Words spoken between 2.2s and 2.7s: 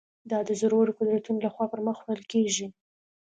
کېږي.